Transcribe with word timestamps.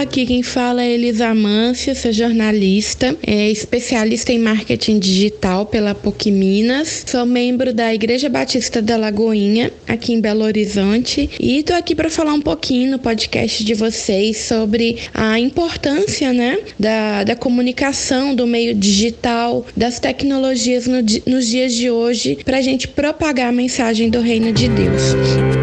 aqui 0.00 0.24
quem 0.24 0.42
fala 0.42 0.82
é 0.82 0.92
Elisa 0.92 1.34
Mância, 1.34 1.94
sou 1.94 2.10
jornalista, 2.10 3.14
é 3.26 3.50
especialista 3.50 4.32
em 4.32 4.38
marketing 4.38 4.98
digital 4.98 5.66
pela 5.66 5.94
PUC 5.94 6.30
Minas. 6.30 7.04
Sou 7.06 7.26
membro 7.26 7.74
da 7.74 7.94
Igreja 7.94 8.28
Batista 8.28 8.80
da 8.80 8.96
Lagoinha, 8.96 9.70
aqui 9.86 10.14
em 10.14 10.20
Belo 10.20 10.44
Horizonte, 10.44 11.28
e 11.38 11.58
estou 11.58 11.76
aqui 11.76 11.94
para 11.94 12.08
falar 12.08 12.32
um 12.32 12.40
pouquinho 12.40 12.92
no 12.92 12.98
podcast 12.98 13.62
de 13.62 13.74
vocês 13.74 14.38
sobre 14.38 14.98
a 15.12 15.38
importância 15.38 16.32
né, 16.32 16.58
da, 16.78 17.24
da 17.24 17.36
comunicação, 17.36 18.34
do 18.34 18.46
meio 18.46 18.74
digital, 18.74 19.66
das 19.76 20.00
tecnologias 20.00 20.86
no, 20.86 20.98
nos 21.26 21.46
dias 21.46 21.74
de 21.74 21.90
hoje, 21.90 22.38
para 22.42 22.56
a 22.56 22.62
gente 22.62 22.88
propagar 22.88 23.48
a 23.48 23.52
mensagem 23.52 24.08
do 24.08 24.20
reino 24.20 24.50
de 24.50 24.68
Deus. 24.68 25.59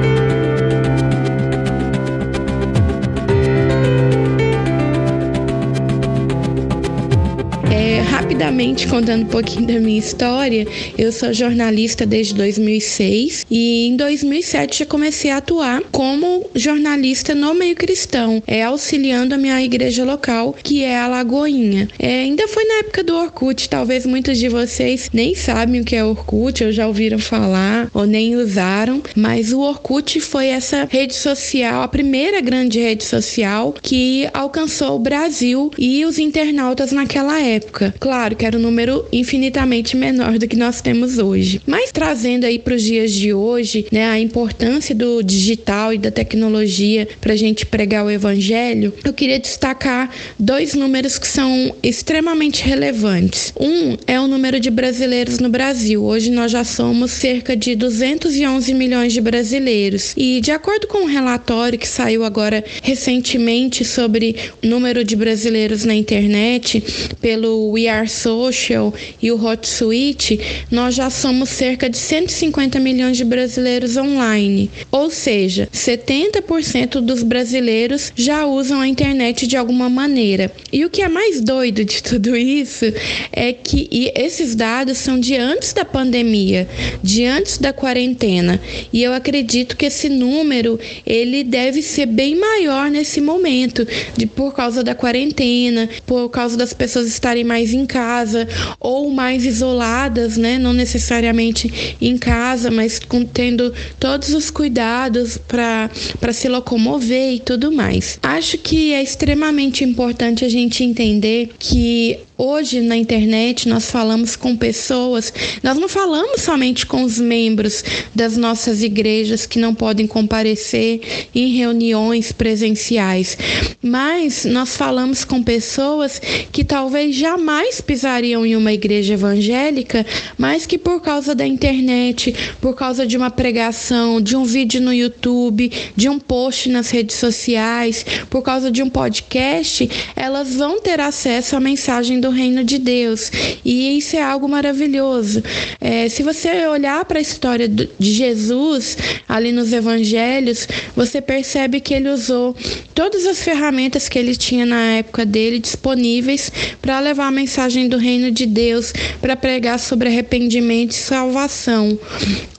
Rapidamente 8.27 8.87
contando 8.87 9.23
um 9.23 9.27
pouquinho 9.27 9.67
da 9.67 9.79
minha 9.79 9.99
história, 9.99 10.67
eu 10.97 11.11
sou 11.11 11.33
jornalista 11.33 12.05
desde 12.05 12.33
2006 12.33 13.45
e 13.49 13.87
em 13.87 13.95
2007 13.95 14.79
já 14.79 14.85
comecei 14.85 15.31
a 15.31 15.37
atuar 15.37 15.81
como 15.91 16.49
jornalista 16.55 17.35
no 17.35 17.53
meio 17.53 17.75
cristão, 17.75 18.41
é 18.47 18.63
auxiliando 18.63 19.35
a 19.35 19.37
minha 19.37 19.61
igreja 19.63 20.03
local, 20.03 20.55
que 20.63 20.83
é 20.83 20.97
a 20.97 21.07
Lagoinha. 21.07 21.87
É, 21.99 22.21
ainda 22.21 22.47
foi 22.47 22.63
na 22.65 22.79
época 22.79 23.03
do 23.03 23.15
Orkut, 23.15 23.69
talvez 23.69 24.05
muitos 24.05 24.37
de 24.37 24.49
vocês 24.49 25.09
nem 25.13 25.35
sabem 25.35 25.81
o 25.81 25.85
que 25.85 25.95
é 25.95 26.03
Orkut, 26.03 26.63
ou 26.63 26.71
já 26.71 26.87
ouviram 26.87 27.19
falar 27.19 27.89
ou 27.93 28.05
nem 28.05 28.35
usaram, 28.35 29.01
mas 29.15 29.53
o 29.53 29.59
Orkut 29.59 30.19
foi 30.19 30.47
essa 30.47 30.87
rede 30.89 31.13
social, 31.13 31.81
a 31.81 31.87
primeira 31.87 32.41
grande 32.41 32.79
rede 32.79 33.03
social 33.03 33.75
que 33.81 34.27
alcançou 34.33 34.95
o 34.95 34.99
Brasil 34.99 35.71
e 35.77 36.03
os 36.05 36.17
internautas 36.17 36.91
naquela 36.91 37.39
época. 37.39 37.66
Claro, 37.99 38.27
Claro 38.27 38.35
que 38.35 38.45
era 38.45 38.57
um 38.57 38.61
número 38.61 39.05
infinitamente 39.11 39.95
menor 39.95 40.37
do 40.37 40.47
que 40.47 40.55
nós 40.57 40.81
temos 40.81 41.17
hoje. 41.17 41.61
Mas 41.65 41.91
trazendo 41.91 42.45
aí 42.45 42.57
para 42.57 42.73
os 42.73 42.81
dias 42.81 43.13
de 43.13 43.31
hoje, 43.31 43.85
né, 43.89 44.05
a 44.05 44.19
importância 44.19 44.93
do 44.93 45.21
digital 45.21 45.93
e 45.93 45.97
da 45.97 46.11
tecnologia 46.11 47.07
para 47.21 47.33
a 47.33 47.35
gente 47.37 47.65
pregar 47.65 48.03
o 48.03 48.09
evangelho, 48.09 48.93
eu 49.01 49.13
queria 49.13 49.39
destacar 49.39 50.09
dois 50.37 50.73
números 50.73 51.17
que 51.17 51.27
são 51.27 51.75
extremamente 51.83 52.63
relevantes. 52.63 53.53
Um 53.57 53.95
é 54.07 54.19
o 54.19 54.27
número 54.27 54.59
de 54.59 54.69
brasileiros 54.69 55.37
no 55.37 55.47
Brasil. 55.47 56.03
Hoje 56.03 56.31
nós 56.31 56.51
já 56.51 56.63
somos 56.63 57.11
cerca 57.11 57.55
de 57.55 57.75
211 57.75 58.73
milhões 58.73 59.13
de 59.13 59.21
brasileiros. 59.21 60.13
E 60.17 60.41
de 60.41 60.51
acordo 60.51 60.87
com 60.87 61.03
um 61.03 61.05
relatório 61.05 61.79
que 61.79 61.87
saiu 61.87 62.23
agora 62.23 62.63
recentemente 62.81 63.85
sobre 63.85 64.35
o 64.63 64.67
número 64.67 65.03
de 65.03 65.15
brasileiros 65.15 65.85
na 65.85 65.93
internet 65.93 66.83
pelo 67.21 67.56
We 67.57 67.87
Are 67.87 68.07
Social 68.07 68.93
e 69.21 69.31
o 69.31 69.43
HotSuite, 69.43 70.39
nós 70.71 70.95
já 70.95 71.09
somos 71.09 71.49
cerca 71.49 71.89
de 71.89 71.97
150 71.97 72.79
milhões 72.79 73.17
de 73.17 73.23
brasileiros 73.23 73.97
online. 73.97 74.69
Ou 74.91 75.09
seja, 75.09 75.67
70% 75.73 77.01
dos 77.01 77.23
brasileiros 77.23 78.11
já 78.15 78.45
usam 78.45 78.79
a 78.79 78.87
internet 78.87 79.47
de 79.47 79.57
alguma 79.57 79.89
maneira. 79.89 80.51
E 80.71 80.85
o 80.85 80.89
que 80.89 81.01
é 81.01 81.07
mais 81.07 81.41
doido 81.41 81.83
de 81.83 82.01
tudo 82.03 82.35
isso 82.35 82.85
é 83.31 83.51
que 83.53 84.11
esses 84.15 84.55
dados 84.55 84.97
são 84.97 85.19
de 85.19 85.35
antes 85.35 85.73
da 85.73 85.85
pandemia, 85.85 86.67
de 87.01 87.25
antes 87.25 87.57
da 87.57 87.73
quarentena. 87.73 88.59
E 88.91 89.01
eu 89.03 89.13
acredito 89.13 89.77
que 89.77 89.85
esse 89.85 90.09
número 90.09 90.79
ele 91.05 91.43
deve 91.43 91.81
ser 91.81 92.05
bem 92.05 92.35
maior 92.35 92.89
nesse 92.89 93.21
momento, 93.21 93.87
de 94.15 94.25
por 94.25 94.53
causa 94.53 94.83
da 94.83 94.93
quarentena, 94.93 95.89
por 96.05 96.29
causa 96.29 96.57
das 96.57 96.73
pessoas 96.73 97.07
estarem 97.07 97.43
mais 97.47 97.73
em 97.73 97.85
casa 97.85 98.47
ou 98.79 99.09
mais 99.09 99.45
isoladas, 99.45 100.37
né? 100.37 100.59
Não 100.59 100.73
necessariamente 100.73 101.95
em 102.01 102.17
casa, 102.17 102.69
mas 102.69 102.99
com, 102.99 103.23
tendo 103.25 103.73
todos 103.99 104.33
os 104.33 104.51
cuidados 104.51 105.37
para 105.37 106.33
se 106.33 106.47
locomover 106.49 107.33
e 107.33 107.39
tudo 107.39 107.71
mais. 107.71 108.19
Acho 108.21 108.57
que 108.57 108.93
é 108.93 109.01
extremamente 109.01 109.83
importante 109.83 110.43
a 110.43 110.49
gente 110.49 110.83
entender 110.83 111.51
que 111.57 112.19
Hoje 112.39 112.81
na 112.81 112.95
internet 112.95 113.67
nós 113.67 113.89
falamos 113.89 114.35
com 114.35 114.55
pessoas, 114.55 115.33
nós 115.63 115.75
não 115.75 115.89
falamos 115.89 116.41
somente 116.41 116.85
com 116.85 117.01
os 117.03 117.17
membros 117.17 117.83
das 118.13 118.37
nossas 118.37 118.83
igrejas 118.83 119.47
que 119.47 119.57
não 119.57 119.73
podem 119.73 120.05
comparecer 120.05 121.01
em 121.33 121.47
reuniões 121.57 122.31
presenciais, 122.31 123.35
mas 123.81 124.45
nós 124.45 124.77
falamos 124.77 125.25
com 125.25 125.41
pessoas 125.41 126.21
que 126.51 126.63
talvez 126.63 127.15
jamais 127.15 127.81
pisariam 127.81 128.45
em 128.45 128.55
uma 128.55 128.71
igreja 128.71 129.15
evangélica, 129.15 130.05
mas 130.37 130.67
que 130.67 130.77
por 130.77 131.01
causa 131.01 131.33
da 131.33 131.47
internet, 131.47 132.35
por 132.61 132.75
causa 132.75 133.03
de 133.03 133.17
uma 133.17 133.31
pregação, 133.31 134.21
de 134.21 134.35
um 134.35 134.43
vídeo 134.43 134.79
no 134.79 134.93
YouTube, 134.93 135.71
de 135.95 136.07
um 136.07 136.19
post 136.19 136.69
nas 136.69 136.91
redes 136.91 137.15
sociais, 137.15 138.05
por 138.29 138.43
causa 138.43 138.69
de 138.69 138.83
um 138.83 138.89
podcast, 138.91 139.89
elas 140.15 140.53
vão 140.53 140.79
ter 140.79 141.01
acesso 141.01 141.55
à 141.55 141.59
mensagem 141.59 142.19
do 142.19 142.26
do 142.27 142.29
reino 142.29 142.63
de 142.63 142.77
Deus. 142.77 143.31
E 143.63 143.97
isso 143.97 144.15
é 144.15 144.21
algo 144.21 144.47
maravilhoso. 144.49 145.41
É, 145.79 146.09
se 146.09 146.23
você 146.23 146.67
olhar 146.67 147.03
para 147.05 147.19
a 147.19 147.21
história 147.21 147.67
de 147.67 147.87
Jesus 147.99 148.97
ali 149.27 149.51
nos 149.51 149.71
evangelhos, 149.71 150.67
você 150.95 151.21
percebe 151.21 151.79
que 151.79 151.93
ele 151.93 152.09
usou 152.09 152.55
todas 152.93 153.25
as 153.25 153.41
ferramentas 153.41 154.09
que 154.09 154.19
ele 154.19 154.35
tinha 154.35 154.65
na 154.65 154.97
época 154.97 155.25
dele 155.25 155.59
disponíveis 155.59 156.51
para 156.81 156.99
levar 156.99 157.27
a 157.27 157.31
mensagem 157.31 157.87
do 157.87 157.97
reino 157.97 158.29
de 158.31 158.45
Deus, 158.45 158.91
para 159.21 159.35
pregar 159.35 159.79
sobre 159.79 160.09
arrependimento 160.09 160.91
e 160.91 160.95
salvação. 160.95 161.97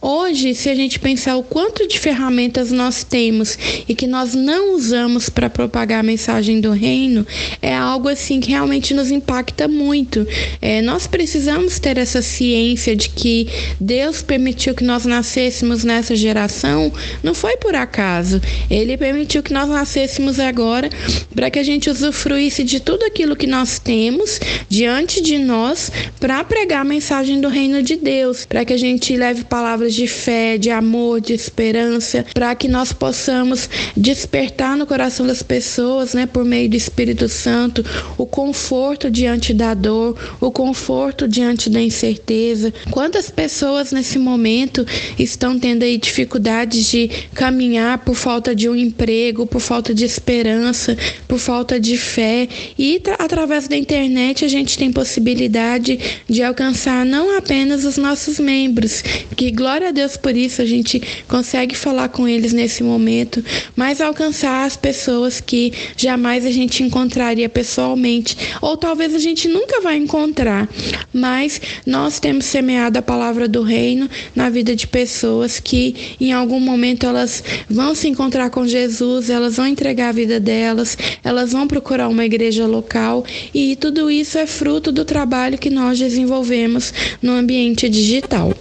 Hoje, 0.01 0.55
se 0.55 0.71
a 0.71 0.75
gente 0.75 0.99
pensar 0.99 1.37
o 1.37 1.43
quanto 1.43 1.87
de 1.87 1.99
ferramentas 1.99 2.71
nós 2.71 3.05
temos 3.05 3.59
e 3.89 3.95
que 3.95 4.07
nós 4.07 4.35
não 4.35 4.75
usamos 4.75 5.29
para 5.29 5.51
propagar 5.51 6.01
a 6.01 6.03
mensagem 6.03 6.61
do 6.61 6.71
reino, 6.71 7.27
é 7.61 7.75
algo 7.75 8.09
assim 8.09 8.41
que 8.41 8.51
realmente 8.51 8.95
nos 8.95 9.11
impacta 9.11 9.58
muito. 9.67 10.27
É, 10.61 10.83
nós 10.83 11.07
precisamos 11.07 11.79
ter 11.79 11.99
essa 11.99 12.23
ciência 12.23 12.95
de 12.95 13.09
que 13.09 13.49
Deus 13.81 14.23
permitiu 14.23 14.75
que 14.75 14.85
nós 14.85 15.05
nascêssemos 15.05 15.85
nessa 15.85 16.15
geração, 16.15 16.93
não 17.23 17.35
foi 17.35 17.57
por 17.57 17.75
acaso. 17.75 18.41
Ele 18.71 18.97
permitiu 18.97 19.43
que 19.43 19.53
nós 19.53 19.69
nascêssemos 19.69 20.39
agora 20.39 20.91
para 21.35 21.51
que 21.51 21.59
a 21.59 21.63
gente 21.63 21.91
usufruísse 21.91 22.63
de 22.63 22.81
tudo 22.81 23.05
aquilo 23.05 23.35
que 23.35 23.47
nós 23.47 23.79
temos 23.79 24.39
diante 24.69 25.21
de 25.21 25.39
nós 25.39 25.91
para 26.21 26.45
pregar 26.45 26.83
a 26.83 26.85
mensagem 26.85 27.41
do 27.41 27.49
reino 27.49 27.83
de 27.83 27.97
Deus, 27.97 28.45
para 28.45 28.65
que 28.65 28.73
a 28.73 28.77
gente 28.77 29.17
leve 29.17 29.45
palavras 29.45 29.95
de 29.95 30.07
fé, 30.07 30.59
de 30.59 30.71
amor, 30.71 31.21
de 31.21 31.33
esperança, 31.33 32.25
para 32.35 32.55
que 32.55 32.69
nós 32.69 32.93
possamos 32.93 33.69
despertar 33.97 34.77
no 34.77 34.87
coração 34.87 35.27
das 35.27 35.43
pessoas, 35.43 36.15
né, 36.15 36.27
por 36.27 36.45
meio 36.45 36.69
do 36.69 36.77
Espírito 36.77 37.29
Santo, 37.29 37.85
o 38.17 38.27
conforto 38.27 39.11
diante 39.11 39.48
diante 39.49 39.55
da 39.55 39.75
dor, 39.75 40.17
o 40.41 40.51
conforto 40.51 41.27
diante 41.29 41.71
da 41.71 41.81
incerteza. 41.81 42.73
Quantas 42.91 43.31
pessoas 43.31 43.93
nesse 43.93 44.19
momento 44.19 44.85
estão 45.19 45.59
tendo 45.59 45.83
aí 45.83 45.97
dificuldades 45.97 46.87
de 46.87 47.09
caminhar 47.35 47.99
por 47.99 48.15
falta 48.15 48.55
de 48.55 48.69
um 48.69 48.75
emprego, 48.75 49.47
por 49.47 49.61
falta 49.61 49.95
de 49.95 50.05
esperança, 50.05 50.97
por 51.27 51.39
falta 51.39 51.79
de 51.79 51.97
fé 51.97 52.49
e 52.79 53.01
através 53.19 53.69
da 53.69 53.77
internet 53.77 54.45
a 54.45 54.49
gente 54.49 54.77
tem 54.77 54.93
possibilidade 54.93 55.99
de 56.29 56.43
alcançar 56.43 57.05
não 57.05 57.37
apenas 57.37 57.85
os 57.85 57.97
nossos 57.97 58.39
membros, 58.39 59.03
que 59.37 59.51
glória 59.51 59.89
a 59.89 59.93
Deus 59.93 60.17
por 60.17 60.37
isso 60.37 60.61
a 60.61 60.67
gente 60.67 61.01
consegue 61.29 61.77
falar 61.77 62.09
com 62.09 62.27
eles 62.27 62.53
nesse 62.53 62.83
momento, 62.83 63.45
mas 63.77 64.01
alcançar 64.01 64.65
as 64.65 64.77
pessoas 64.77 65.41
que 65.41 65.73
jamais 65.97 66.45
a 66.45 66.51
gente 66.51 66.83
encontraria 66.83 67.49
pessoalmente, 67.49 68.37
ou 68.61 68.77
talvez 68.77 69.15
a 69.15 69.19
gente 69.19 69.38
gente 69.39 69.49
nunca 69.49 69.81
vai 69.81 69.97
encontrar, 69.97 70.69
mas 71.13 71.61
nós 71.87 72.19
temos 72.19 72.45
semeado 72.47 72.99
a 72.99 73.03
palavra 73.03 73.47
do 73.47 73.63
reino 73.63 74.11
na 74.35 74.51
vida 74.51 74.75
de 74.75 74.85
pessoas 74.85 75.61
que 75.61 76.17
em 76.21 76.33
algum 76.33 76.59
momento 76.59 77.07
elas 77.07 77.45
vão 77.71 77.95
se 77.95 78.09
encontrar 78.09 78.51
com 78.51 78.67
Jesus, 78.67 79.31
elas 79.31 79.57
vão 79.57 79.69
entregar 79.69 80.09
a 80.09 80.13
vida 80.13 80.41
delas, 80.41 80.99
elas 81.23 81.53
vão 81.53 81.69
procurar 81.69 82.09
uma 82.09 82.25
igreja 82.25 82.67
local 82.67 83.25
e 83.55 83.77
tudo 83.77 84.11
isso 84.11 84.37
é 84.39 84.47
fruto 84.47 84.91
do 84.91 85.05
trabalho 85.05 85.57
que 85.57 85.71
nós 85.71 86.01
desenvolvemos 86.01 86.93
no 87.23 87.33
ambiente 87.33 87.89
digital. 87.89 88.53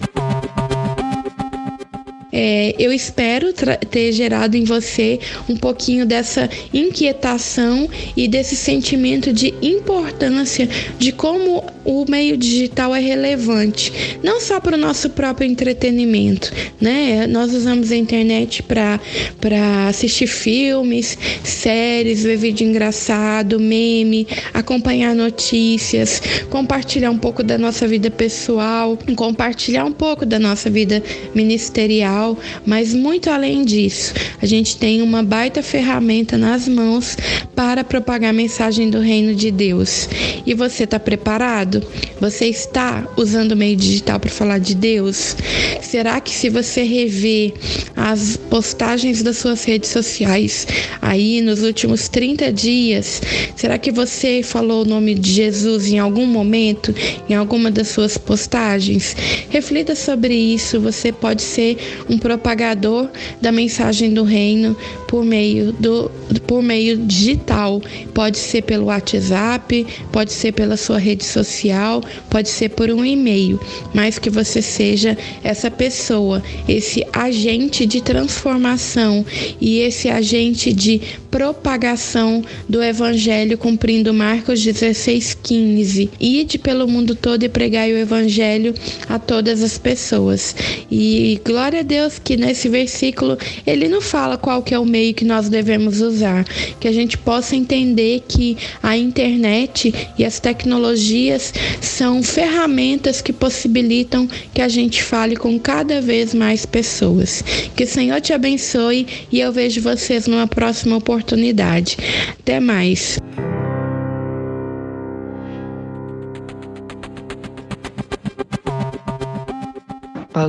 É, 2.39 2.75
eu 2.77 2.93
espero 2.93 3.51
ter 3.89 4.11
gerado 4.11 4.55
em 4.55 4.63
você 4.63 5.19
um 5.49 5.55
pouquinho 5.55 6.05
dessa 6.05 6.47
inquietação 6.71 7.89
e 8.15 8.27
desse 8.27 8.55
sentimento 8.55 9.33
de 9.33 9.55
importância 9.59 10.69
de 10.99 11.11
como 11.11 11.63
o 11.83 12.05
meio 12.07 12.37
digital 12.37 12.93
é 12.93 12.99
relevante, 12.99 14.19
não 14.21 14.39
só 14.41 14.59
para 14.59 14.75
o 14.75 14.79
nosso 14.79 15.09
próprio 15.09 15.49
entretenimento, 15.49 16.51
né? 16.79 17.25
Nós 17.25 17.55
usamos 17.55 17.91
a 17.91 17.95
internet 17.95 18.61
para 18.61 18.99
assistir 19.87 20.27
filmes, 20.27 21.17
séries, 21.43 22.23
ver 22.23 22.37
vídeo 22.37 22.67
engraçado, 22.67 23.59
meme, 23.59 24.27
acompanhar 24.53 25.15
notícias, 25.15 26.21
compartilhar 26.49 27.09
um 27.09 27.17
pouco 27.17 27.41
da 27.41 27.57
nossa 27.57 27.87
vida 27.87 28.11
pessoal, 28.11 28.95
compartilhar 29.15 29.85
um 29.85 29.93
pouco 29.93 30.25
da 30.25 30.37
nossa 30.37 30.69
vida 30.69 31.01
ministerial, 31.33 32.26
mas 32.65 32.93
muito 32.93 33.29
além 33.29 33.63
disso, 33.63 34.13
a 34.41 34.45
gente 34.45 34.77
tem 34.77 35.01
uma 35.01 35.21
baita 35.21 35.61
ferramenta 35.61 36.37
nas 36.37 36.67
mãos 36.67 37.15
para 37.55 37.83
propagar 37.83 38.31
a 38.31 38.33
mensagem 38.33 38.89
do 38.89 38.99
reino 38.99 39.35
de 39.35 39.51
Deus. 39.51 40.09
E 40.45 40.53
você 40.53 40.85
está 40.85 40.99
preparado? 40.99 41.83
Você 42.19 42.45
está 42.47 43.07
usando 43.15 43.51
o 43.51 43.55
meio 43.55 43.75
digital 43.75 44.19
para 44.19 44.29
falar 44.29 44.59
de 44.59 44.73
Deus? 44.73 45.35
Será 45.81 46.19
que 46.19 46.31
se 46.31 46.49
você 46.49 46.83
rever 46.83 47.53
as 47.95 48.37
postagens 48.49 49.21
das 49.21 49.37
suas 49.37 49.63
redes 49.63 49.89
sociais 49.89 50.67
aí 51.01 51.41
nos 51.41 51.61
últimos 51.63 52.07
30 52.09 52.51
dias, 52.51 53.21
será 53.55 53.77
que 53.77 53.91
você 53.91 54.41
falou 54.43 54.83
o 54.83 54.87
nome 54.87 55.13
de 55.13 55.31
Jesus 55.31 55.87
em 55.87 55.99
algum 55.99 56.25
momento, 56.25 56.93
em 57.29 57.33
alguma 57.33 57.69
das 57.69 57.89
suas 57.89 58.17
postagens? 58.17 59.15
Reflita 59.49 59.95
sobre 59.95 60.33
isso. 60.33 60.79
Você 60.79 61.11
pode 61.11 61.41
ser 61.41 61.77
um 62.09 62.16
propagador 62.17 63.09
da 63.41 63.51
mensagem 63.51 64.13
do 64.13 64.23
reino 64.23 64.75
por 65.07 65.23
meio 65.23 65.71
do 65.73 66.11
por 66.45 66.61
meio 66.61 66.97
digital. 66.97 67.81
Pode 68.13 68.37
ser 68.37 68.63
pelo 68.63 68.85
WhatsApp, 68.85 69.85
pode 70.11 70.31
ser 70.33 70.51
pela 70.51 70.77
sua 70.77 70.97
rede 70.97 71.23
social, 71.23 72.01
pode 72.29 72.49
ser 72.49 72.69
por 72.69 72.89
um 72.89 73.05
e-mail, 73.05 73.59
mas 73.93 74.19
que 74.19 74.29
você 74.29 74.61
seja 74.61 75.17
essa 75.43 75.69
pessoa, 75.69 76.43
esse 76.67 77.05
agente 77.13 77.85
de 77.85 78.01
transformação 78.01 79.25
e 79.59 79.79
esse 79.79 80.09
agente 80.09 80.73
de 80.73 81.01
propagação 81.29 82.43
do 82.67 82.81
evangelho 82.81 83.57
cumprindo 83.57 84.13
Marcos 84.13 84.63
16:15. 84.63 86.09
Ide 86.19 86.57
pelo 86.57 86.87
mundo 86.87 87.15
todo 87.15 87.43
e 87.43 87.49
pregai 87.49 87.93
o 87.93 87.97
evangelho 87.97 88.73
a 89.07 89.19
todas 89.19 89.61
as 89.61 89.77
pessoas. 89.77 90.55
E 90.89 91.39
glória 91.45 91.81
a 91.81 91.83
Deus 91.83 92.06
que 92.23 92.37
nesse 92.37 92.69
versículo 92.69 93.37
ele 93.65 93.87
não 93.87 94.01
fala 94.01 94.37
qual 94.37 94.61
que 94.61 94.73
é 94.73 94.79
o 94.79 94.85
meio 94.85 95.13
que 95.13 95.25
nós 95.25 95.49
devemos 95.49 96.01
usar, 96.01 96.45
que 96.79 96.87
a 96.87 96.91
gente 96.91 97.17
possa 97.17 97.55
entender 97.55 98.23
que 98.27 98.57
a 98.81 98.97
internet 98.97 99.93
e 100.17 100.25
as 100.25 100.39
tecnologias 100.39 101.53
são 101.81 102.23
ferramentas 102.23 103.21
que 103.21 103.33
possibilitam 103.33 104.27
que 104.53 104.61
a 104.61 104.67
gente 104.69 105.03
fale 105.03 105.35
com 105.35 105.59
cada 105.59 106.01
vez 106.01 106.33
mais 106.33 106.65
pessoas. 106.65 107.43
Que 107.75 107.83
o 107.83 107.87
Senhor 107.87 108.21
te 108.21 108.33
abençoe 108.33 109.07
e 109.31 109.39
eu 109.39 109.51
vejo 109.51 109.81
vocês 109.81 110.27
numa 110.27 110.47
próxima 110.47 110.97
oportunidade. 110.97 111.97
Até 112.39 112.59
mais. 112.59 113.17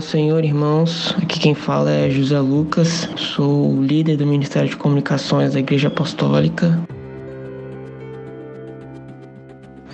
Senhor, 0.00 0.44
irmãos. 0.44 1.14
Aqui 1.22 1.38
quem 1.38 1.54
fala 1.54 1.90
é 1.90 2.10
José 2.10 2.38
Lucas. 2.38 3.08
Sou 3.16 3.82
líder 3.82 4.16
do 4.16 4.26
Ministério 4.26 4.68
de 4.68 4.76
Comunicações 4.76 5.52
da 5.52 5.60
Igreja 5.60 5.88
Apostólica. 5.88 6.78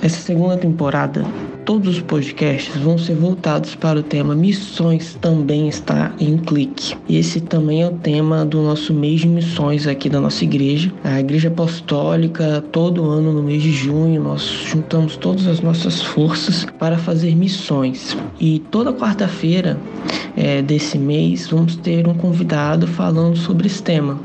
Essa 0.02 0.20
segunda 0.20 0.56
temporada 0.56 1.24
Todos 1.64 1.96
os 1.96 2.02
podcasts 2.02 2.76
vão 2.76 2.98
ser 2.98 3.14
voltados 3.14 3.74
para 3.74 3.98
o 3.98 4.02
tema 4.02 4.34
Missões 4.34 5.16
também 5.18 5.66
está 5.66 6.12
em 6.20 6.36
clique. 6.36 6.94
Esse 7.08 7.40
também 7.40 7.82
é 7.82 7.86
o 7.86 7.92
tema 7.92 8.44
do 8.44 8.60
nosso 8.60 8.92
mês 8.92 9.20
de 9.20 9.28
missões 9.28 9.86
aqui 9.86 10.10
da 10.10 10.20
nossa 10.20 10.44
igreja. 10.44 10.92
A 11.02 11.20
Igreja 11.20 11.48
Apostólica, 11.48 12.62
todo 12.70 13.08
ano 13.08 13.32
no 13.32 13.42
mês 13.42 13.62
de 13.62 13.72
junho, 13.72 14.22
nós 14.22 14.42
juntamos 14.42 15.16
todas 15.16 15.46
as 15.46 15.62
nossas 15.62 16.02
forças 16.02 16.66
para 16.78 16.98
fazer 16.98 17.34
missões. 17.34 18.14
E 18.38 18.58
toda 18.70 18.92
quarta-feira 18.92 19.78
é, 20.36 20.60
desse 20.60 20.98
mês 20.98 21.48
vamos 21.48 21.76
ter 21.76 22.06
um 22.06 22.12
convidado 22.12 22.86
falando 22.86 23.38
sobre 23.38 23.68
esse 23.68 23.82
tema. 23.82 24.20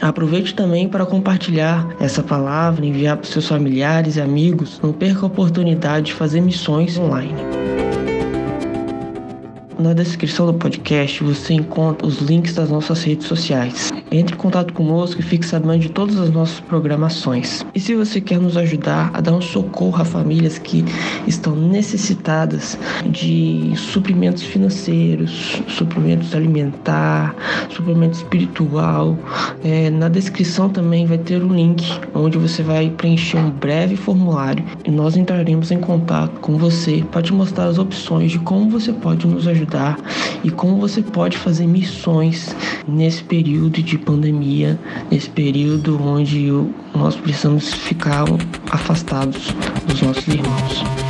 Aproveite 0.00 0.54
também 0.54 0.88
para 0.88 1.06
compartilhar 1.06 1.88
essa 1.98 2.22
palavra, 2.22 2.84
enviar 2.84 3.16
para 3.16 3.26
seus 3.26 3.48
familiares 3.48 4.16
e 4.16 4.20
amigos. 4.20 4.80
Não 4.82 4.92
perca 4.92 5.22
a 5.22 5.26
oportunidade 5.26 6.06
de 6.06 6.14
fazer 6.14 6.40
missões 6.40 6.98
online. 6.98 7.63
Na 9.76 9.92
descrição 9.92 10.46
do 10.46 10.54
podcast 10.54 11.22
você 11.24 11.54
encontra 11.54 12.06
os 12.06 12.18
links 12.18 12.54
das 12.54 12.70
nossas 12.70 13.02
redes 13.02 13.26
sociais. 13.26 13.92
Entre 14.10 14.34
em 14.34 14.38
contato 14.38 14.72
conosco 14.72 15.20
e 15.20 15.24
fique 15.24 15.44
sabendo 15.44 15.80
de 15.80 15.88
todas 15.88 16.16
as 16.16 16.30
nossas 16.30 16.60
programações. 16.60 17.66
E 17.74 17.80
se 17.80 17.94
você 17.96 18.20
quer 18.20 18.38
nos 18.38 18.56
ajudar 18.56 19.10
a 19.12 19.20
dar 19.20 19.32
um 19.32 19.40
socorro 19.40 20.00
a 20.00 20.04
famílias 20.04 20.58
que 20.58 20.84
estão 21.26 21.56
necessitadas 21.56 22.78
de 23.06 23.72
suprimentos 23.76 24.44
financeiros, 24.44 25.60
suprimentos 25.66 26.34
alimentar, 26.34 27.34
suprimento 27.70 28.18
espiritual, 28.18 29.18
é, 29.64 29.90
na 29.90 30.08
descrição 30.08 30.68
também 30.68 31.04
vai 31.04 31.18
ter 31.18 31.42
um 31.42 31.52
link 31.52 31.84
onde 32.14 32.38
você 32.38 32.62
vai 32.62 32.90
preencher 32.90 33.38
um 33.38 33.50
breve 33.50 33.96
formulário 33.96 34.64
e 34.84 34.90
nós 34.90 35.16
entraremos 35.16 35.72
em 35.72 35.80
contato 35.80 36.38
com 36.40 36.56
você 36.56 37.04
para 37.10 37.22
te 37.22 37.32
mostrar 37.32 37.64
as 37.64 37.78
opções 37.78 38.30
de 38.30 38.38
como 38.38 38.70
você 38.70 38.92
pode 38.92 39.26
nos 39.26 39.48
ajudar 39.64 39.98
e 40.44 40.50
como 40.50 40.78
você 40.78 41.02
pode 41.02 41.36
fazer 41.36 41.66
missões 41.66 42.54
nesse 42.86 43.24
período 43.24 43.82
de 43.82 43.98
pandemia, 43.98 44.78
nesse 45.10 45.30
período 45.30 46.00
onde 46.02 46.50
nós 46.94 47.16
precisamos 47.16 47.72
ficar 47.72 48.24
afastados 48.70 49.54
dos 49.86 50.02
nossos 50.02 50.28
irmãos. 50.28 51.03